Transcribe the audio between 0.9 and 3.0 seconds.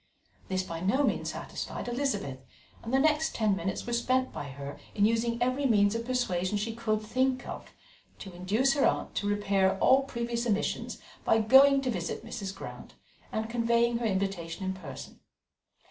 means satisfied Elizabeth, and the